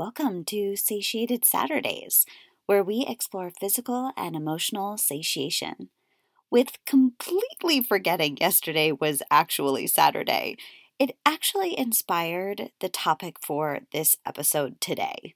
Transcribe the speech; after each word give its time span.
Welcome 0.00 0.46
to 0.46 0.76
Satiated 0.76 1.44
Saturdays, 1.44 2.24
where 2.64 2.82
we 2.82 3.04
explore 3.06 3.52
physical 3.60 4.12
and 4.16 4.34
emotional 4.34 4.96
satiation. 4.96 5.90
With 6.50 6.78
completely 6.86 7.82
forgetting 7.82 8.38
yesterday 8.38 8.92
was 8.92 9.22
actually 9.30 9.86
Saturday, 9.88 10.56
it 10.98 11.18
actually 11.26 11.78
inspired 11.78 12.70
the 12.80 12.88
topic 12.88 13.36
for 13.44 13.80
this 13.92 14.16
episode 14.24 14.80
today 14.80 15.34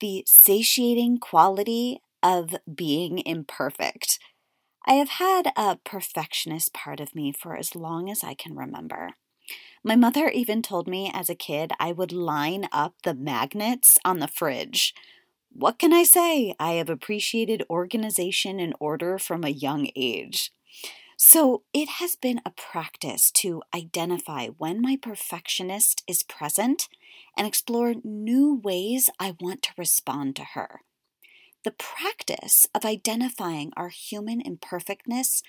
the 0.00 0.24
satiating 0.26 1.18
quality 1.18 2.00
of 2.20 2.56
being 2.74 3.22
imperfect. 3.24 4.18
I 4.88 4.94
have 4.94 5.10
had 5.10 5.52
a 5.56 5.76
perfectionist 5.84 6.74
part 6.74 6.98
of 6.98 7.14
me 7.14 7.30
for 7.30 7.56
as 7.56 7.76
long 7.76 8.10
as 8.10 8.24
I 8.24 8.34
can 8.34 8.56
remember. 8.56 9.10
My 9.84 9.96
mother 9.96 10.28
even 10.28 10.62
told 10.62 10.88
me 10.88 11.10
as 11.12 11.30
a 11.30 11.34
kid 11.34 11.72
I 11.78 11.92
would 11.92 12.12
line 12.12 12.68
up 12.72 12.94
the 13.04 13.14
magnets 13.14 13.98
on 14.04 14.18
the 14.18 14.28
fridge. 14.28 14.94
What 15.50 15.78
can 15.78 15.92
I 15.92 16.02
say? 16.02 16.54
I 16.58 16.72
have 16.72 16.90
appreciated 16.90 17.64
organization 17.70 18.60
and 18.60 18.74
order 18.80 19.18
from 19.18 19.44
a 19.44 19.48
young 19.48 19.88
age. 19.96 20.52
So 21.16 21.62
it 21.72 21.88
has 21.98 22.14
been 22.14 22.40
a 22.46 22.50
practice 22.50 23.32
to 23.32 23.62
identify 23.74 24.48
when 24.48 24.80
my 24.80 24.96
perfectionist 25.00 26.04
is 26.06 26.22
present 26.22 26.88
and 27.36 27.46
explore 27.46 27.94
new 28.04 28.54
ways 28.54 29.10
I 29.18 29.34
want 29.40 29.62
to 29.62 29.72
respond 29.76 30.36
to 30.36 30.44
her. 30.54 30.82
The 31.64 31.72
practice 31.72 32.66
of 32.72 32.84
identifying 32.84 33.72
our 33.76 33.88
human 33.88 34.40
imperfectness 34.40 35.42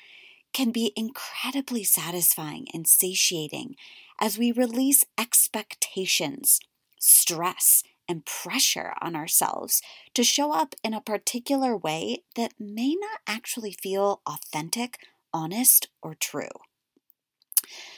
can 0.53 0.71
be 0.71 0.93
incredibly 0.95 1.83
satisfying 1.83 2.67
and 2.73 2.87
satiating 2.87 3.75
as 4.19 4.37
we 4.37 4.51
release 4.51 5.03
expectations, 5.17 6.59
stress, 6.99 7.83
and 8.07 8.25
pressure 8.25 8.93
on 9.01 9.15
ourselves 9.15 9.81
to 10.15 10.23
show 10.23 10.51
up 10.51 10.73
in 10.83 10.93
a 10.93 11.01
particular 11.01 11.77
way 11.77 12.23
that 12.35 12.53
may 12.59 12.95
not 12.95 13.19
actually 13.27 13.71
feel 13.71 14.21
authentic, 14.25 14.97
honest, 15.31 15.89
or 16.01 16.15
true. 16.15 16.49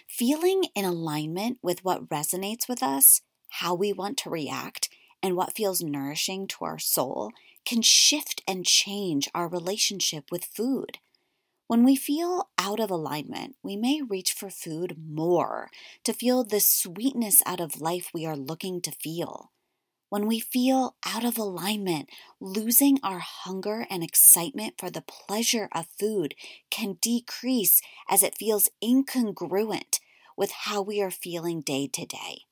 Feeling 0.08 0.66
in 0.76 0.84
alignment 0.84 1.60
with 1.64 1.86
what 1.86 2.10
resonates 2.10 2.68
with 2.68 2.84
us, 2.84 3.22
how 3.50 3.74
we 3.74 3.94
want 3.94 4.18
to 4.18 4.30
react, 4.30 4.90
and 5.24 5.36
what 5.36 5.56
feels 5.56 5.82
nourishing 5.82 6.48
to 6.48 6.66
our 6.66 6.80
soul 6.80 7.32
can 7.66 7.82
shift 7.82 8.42
and 8.48 8.66
change 8.66 9.30
our 9.34 9.48
relationship 9.48 10.26
with 10.30 10.44
food. 10.44 10.98
When 11.72 11.86
we 11.86 11.96
feel 11.96 12.50
out 12.58 12.82
of 12.82 12.92
alignment, 12.92 13.56
we 13.64 13.78
may 13.78 14.02
reach 14.02 14.34
for 14.34 14.50
food 14.50 14.98
more 15.10 15.70
to 16.04 16.12
feel 16.12 16.44
the 16.44 16.60
sweetness 16.60 17.42
out 17.46 17.62
of 17.62 17.80
life 17.80 18.10
we 18.14 18.26
are 18.26 18.36
looking 18.36 18.82
to 18.82 18.92
feel. 18.92 19.54
When 20.10 20.28
we 20.28 20.42
feel 20.42 20.98
out 21.06 21.24
of 21.24 21.38
alignment, 21.38 22.10
losing 22.42 23.00
our 23.02 23.20
hunger 23.20 23.88
and 23.90 24.04
excitement 24.04 24.74
for 24.78 24.90
the 24.90 25.02
pleasure 25.02 25.70
of 25.72 25.88
food 25.98 26.36
can 26.70 26.98
decrease 27.02 27.80
as 28.10 28.22
it 28.22 28.38
feels 28.38 28.68
incongruent 28.84 30.02
with 30.36 30.52
how 30.52 30.82
we 30.82 31.02
are 31.02 31.10
feeling 31.10 31.62
day 31.62 31.88
to 31.88 32.06
day. 32.06 32.48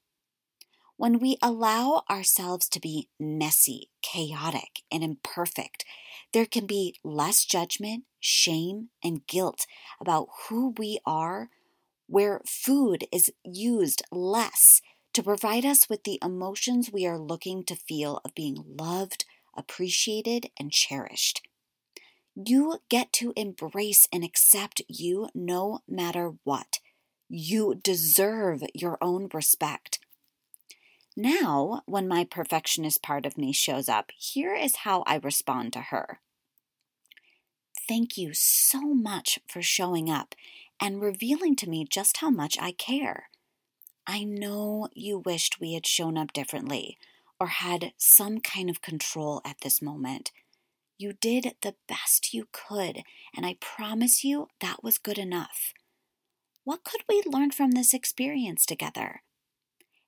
When 0.99 1.19
we 1.19 1.37
allow 1.41 2.03
ourselves 2.09 2.67
to 2.67 2.79
be 2.81 3.07
messy, 3.17 3.89
chaotic, 4.01 4.81
and 4.91 5.01
imperfect, 5.01 5.85
there 6.33 6.45
can 6.45 6.65
be 6.65 6.99
less 7.05 7.45
judgment, 7.45 8.03
shame, 8.19 8.89
and 9.01 9.25
guilt 9.25 9.65
about 10.01 10.27
who 10.49 10.73
we 10.77 10.99
are, 11.05 11.51
where 12.07 12.41
food 12.45 13.05
is 13.13 13.31
used 13.45 14.01
less 14.11 14.81
to 15.13 15.23
provide 15.23 15.63
us 15.63 15.87
with 15.87 16.03
the 16.03 16.19
emotions 16.21 16.91
we 16.91 17.07
are 17.07 17.17
looking 17.17 17.63
to 17.63 17.77
feel 17.77 18.19
of 18.25 18.35
being 18.35 18.61
loved, 18.67 19.23
appreciated, 19.55 20.51
and 20.59 20.73
cherished. 20.73 21.47
You 22.35 22.79
get 22.89 23.13
to 23.13 23.31
embrace 23.37 24.05
and 24.11 24.25
accept 24.25 24.81
you 24.89 25.29
no 25.33 25.79
matter 25.87 26.33
what. 26.43 26.81
You 27.29 27.75
deserve 27.81 28.63
your 28.73 28.97
own 29.01 29.29
respect. 29.33 29.99
Now, 31.21 31.81
when 31.85 32.07
my 32.07 32.23
perfectionist 32.23 33.03
part 33.03 33.25
of 33.25 33.37
me 33.37 33.51
shows 33.51 33.89
up, 33.89 34.11
here 34.17 34.55
is 34.55 34.87
how 34.87 35.03
I 35.05 35.17
respond 35.17 35.73
to 35.73 35.81
her. 35.81 36.21
Thank 37.89 38.17
you 38.17 38.33
so 38.33 38.79
much 38.93 39.37
for 39.45 39.61
showing 39.61 40.09
up 40.09 40.33
and 40.79 41.01
revealing 41.01 41.57
to 41.57 41.69
me 41.69 41.83
just 41.83 42.17
how 42.17 42.29
much 42.29 42.57
I 42.57 42.71
care. 42.71 43.27
I 44.07 44.23
know 44.23 44.87
you 44.93 45.17
wished 45.17 45.59
we 45.59 45.73
had 45.73 45.85
shown 45.85 46.17
up 46.17 46.31
differently 46.31 46.97
or 47.37 47.47
had 47.47 47.91
some 47.97 48.39
kind 48.39 48.69
of 48.69 48.81
control 48.81 49.41
at 49.43 49.59
this 49.61 49.81
moment. 49.81 50.31
You 50.97 51.11
did 51.11 51.53
the 51.61 51.75
best 51.89 52.33
you 52.33 52.47
could, 52.53 53.03
and 53.35 53.45
I 53.45 53.57
promise 53.59 54.23
you 54.23 54.47
that 54.61 54.85
was 54.85 54.97
good 54.97 55.17
enough. 55.17 55.73
What 56.63 56.85
could 56.85 57.01
we 57.09 57.21
learn 57.25 57.51
from 57.51 57.71
this 57.71 57.93
experience 57.93 58.65
together? 58.65 59.21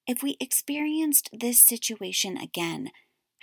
If 0.08 0.24
we 0.24 0.38
experienced 0.40 1.30
this 1.32 1.64
situation 1.64 2.38
again, 2.38 2.90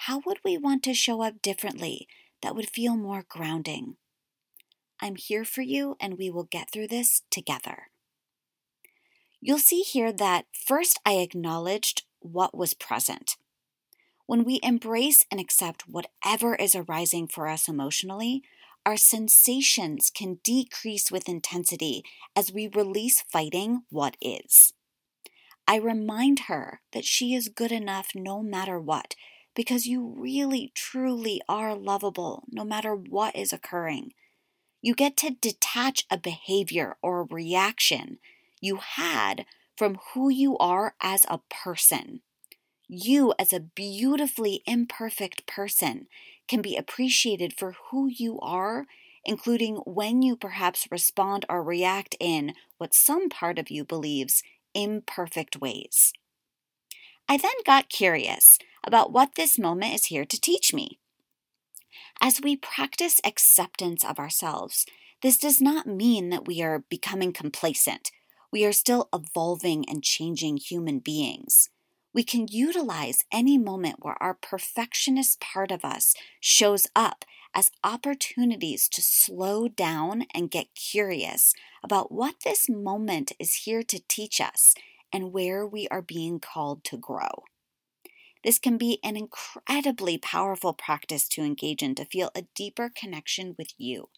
how 0.03 0.21
would 0.27 0.39
we 0.45 0.59
want 0.59 0.83
to 0.85 0.95
show 0.95 1.23
up 1.23 1.41
differently 1.43 2.09
that 2.43 2.55
would 2.55 2.69
feel 2.69 2.97
more 2.97 3.25
grounding? 3.29 3.97
I'm 5.01 5.17
here 5.17 5.45
for 5.45 5.63
you, 5.63 5.97
and 6.01 6.19
we 6.19 6.31
will 6.31 6.45
get 6.45 6.71
through 6.73 6.89
this 6.89 7.23
together. 7.31 7.89
You'll 9.41 9.59
see 9.59 9.83
here 9.83 10.13
that 10.13 10.47
first 10.53 10.99
I 11.07 11.15
acknowledged 11.15 12.03
what 12.21 12.57
was 12.57 12.75
present. 12.75 13.37
When 14.27 14.45
we 14.45 14.59
embrace 14.63 15.25
and 15.31 15.41
accept 15.41 15.89
whatever 15.89 16.57
is 16.57 16.75
arising 16.75 17.29
for 17.29 17.47
us 17.47 17.69
emotionally, 17.69 18.43
our 18.85 18.97
sensations 18.97 20.11
can 20.11 20.41
decrease 20.43 21.11
with 21.11 21.29
intensity 21.29 22.03
as 22.35 22.53
we 22.53 22.69
release 22.69 23.23
fighting 23.23 23.83
what 23.91 24.17
is. 24.21 24.75
I 25.69 25.77
remind 25.77 26.41
her 26.49 26.81
that 26.95 27.05
she 27.05 27.34
is 27.34 27.51
good 27.51 27.71
enough 27.73 28.12
no 28.15 28.43
matter 28.43 28.81
what, 28.81 29.15
because 29.55 29.87
you 29.87 30.15
really, 30.17 30.73
truly 30.75 31.43
are 31.47 31.75
lovable 31.75 32.45
no 32.51 32.65
matter 32.65 32.95
what 32.95 33.37
is 33.37 33.53
occurring. 33.53 34.15
You 34.81 34.95
get 34.95 35.15
to 35.19 35.37
detach 35.39 36.07
a 36.11 36.17
behavior 36.17 36.97
or 37.03 37.21
a 37.21 37.34
reaction 37.34 38.19
you 38.62 38.77
had 38.77 39.45
from 39.77 39.99
who 40.15 40.31
you 40.31 40.57
are 40.57 40.95
as 41.03 41.27
a 41.28 41.41
person. 41.51 42.23
You, 42.89 43.34
as 43.39 43.53
a 43.53 43.61
beautifully 43.61 44.62
imperfect 44.67 45.47
person, 45.47 46.07
can 46.49 46.62
be 46.62 46.77
appreciated 46.77 47.53
for 47.53 47.75
who 47.91 48.09
you 48.09 48.41
are, 48.41 48.87
including 49.23 49.77
when 49.84 50.23
you 50.23 50.34
perhaps 50.34 50.89
respond 50.91 51.45
or 51.51 51.62
react 51.62 52.17
in 52.19 52.55
what 52.78 52.95
some 52.95 53.28
part 53.28 53.59
of 53.59 53.71
you 53.71 53.84
believes 53.84 54.43
imperfect 54.78 55.61
ways. 55.61 56.12
I 57.28 57.37
then 57.37 57.50
got 57.66 57.89
curious 57.89 58.59
about 58.84 59.12
what 59.12 59.34
this 59.34 59.59
moment 59.59 59.94
is 59.94 60.06
here 60.06 60.25
to 60.25 60.41
teach 60.41 60.72
me. 60.72 60.99
As 62.21 62.41
we 62.43 62.56
practice 62.56 63.21
acceptance 63.25 64.05
of 64.05 64.19
ourselves, 64.19 64.87
this 65.22 65.37
does 65.37 65.61
not 65.61 65.87
mean 65.87 66.31
that 66.31 66.47
we 66.47 66.62
are 66.62 66.84
becoming 66.89 67.33
complacent. 67.33 68.12
We 68.53 68.65
are 68.65 68.72
still 68.72 69.09
evolving 69.12 69.84
and 69.89 70.03
changing 70.03 70.59
human 70.59 71.00
beings. 71.00 71.69
We 72.15 72.22
can 72.22 72.47
utilize 72.49 73.19
any 73.33 73.59
moment 73.59 73.97
where 74.00 74.21
our 74.22 74.34
perfectionist 74.34 75.41
part 75.41 75.71
of 75.71 75.84
us 75.84 76.15
shows 76.41 76.87
up 76.97 77.25
as 77.54 77.70
opportunities 77.82 78.88
to 78.88 79.03
slow 79.03 79.69
down 79.69 80.25
and 80.34 80.50
get 80.50 80.75
curious 80.75 81.54
about 81.82 82.12
what 82.12 82.36
this 82.44 82.69
moment 82.69 83.32
is 83.38 83.64
here 83.64 83.82
to 83.82 84.00
teach 84.09 84.41
us 84.41 84.75
and 85.12 85.32
where 85.32 85.66
we 85.66 85.88
are 85.88 86.03
being 86.03 86.38
called 86.38 86.84
to 86.84 86.97
grow. 86.97 87.44
This 88.44 88.59
can 88.59 88.78
be 88.78 89.00
an 89.03 89.16
incredibly 89.16 90.16
powerful 90.18 90.72
practice 90.72 91.28
to 91.30 91.42
engage 91.42 91.83
in 91.83 91.95
to 91.97 92.04
feel 92.04 92.30
a 92.34 92.47
deeper 92.54 92.91
connection 92.95 93.54
with 93.59 93.72
you. 93.78 94.09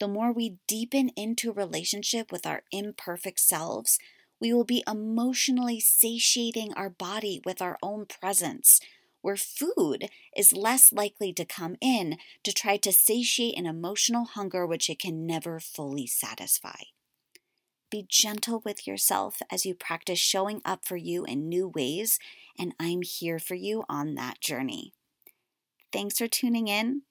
The 0.00 0.08
more 0.08 0.32
we 0.32 0.56
deepen 0.66 1.10
into 1.10 1.52
relationship 1.52 2.32
with 2.32 2.44
our 2.44 2.62
imperfect 2.72 3.38
selves, 3.38 3.98
we 4.40 4.52
will 4.52 4.64
be 4.64 4.82
emotionally 4.88 5.78
satiating 5.78 6.74
our 6.74 6.90
body 6.90 7.40
with 7.44 7.62
our 7.62 7.78
own 7.80 8.06
presence, 8.06 8.80
where 9.22 9.36
food 9.36 10.10
is 10.36 10.52
less 10.52 10.92
likely 10.92 11.32
to 11.32 11.44
come 11.44 11.76
in 11.80 12.18
to 12.44 12.52
try 12.52 12.76
to 12.76 12.92
satiate 12.92 13.58
an 13.58 13.66
emotional 13.66 14.24
hunger 14.24 14.66
which 14.66 14.90
it 14.90 14.98
can 14.98 15.26
never 15.26 15.58
fully 15.58 16.06
satisfy. 16.06 16.82
Be 17.90 18.06
gentle 18.08 18.60
with 18.64 18.86
yourself 18.86 19.42
as 19.50 19.66
you 19.66 19.74
practice 19.74 20.18
showing 20.18 20.62
up 20.64 20.84
for 20.84 20.96
you 20.96 21.24
in 21.24 21.48
new 21.48 21.68
ways, 21.68 22.18
and 22.58 22.74
I'm 22.80 23.02
here 23.02 23.38
for 23.38 23.54
you 23.54 23.84
on 23.88 24.14
that 24.14 24.40
journey. 24.40 24.92
Thanks 25.92 26.16
for 26.16 26.26
tuning 26.26 26.68
in. 26.68 27.02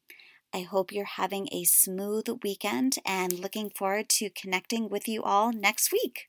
I 0.54 0.62
hope 0.62 0.92
you're 0.92 1.06
having 1.06 1.48
a 1.52 1.64
smooth 1.66 2.28
weekend 2.44 2.98
and 3.06 3.40
looking 3.40 3.70
forward 3.70 4.10
to 4.10 4.32
connecting 4.32 4.90
with 4.90 5.08
you 5.08 5.22
all 5.24 5.54
next 5.54 5.92
week. 5.94 6.28